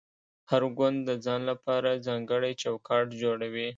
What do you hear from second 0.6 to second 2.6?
ګوند د ځان لپاره ځانګړی